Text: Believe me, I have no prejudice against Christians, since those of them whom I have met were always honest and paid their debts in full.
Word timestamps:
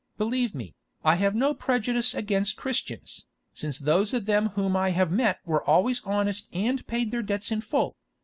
Believe 0.17 0.55
me, 0.55 0.73
I 1.03 1.13
have 1.17 1.35
no 1.35 1.53
prejudice 1.53 2.15
against 2.15 2.55
Christians, 2.55 3.27
since 3.53 3.77
those 3.77 4.15
of 4.15 4.25
them 4.25 4.49
whom 4.57 4.75
I 4.75 4.89
have 4.89 5.11
met 5.11 5.37
were 5.45 5.63
always 5.63 6.01
honest 6.03 6.47
and 6.51 6.87
paid 6.87 7.11
their 7.11 7.21
debts 7.21 7.51
in 7.51 7.61
full. 7.61 7.95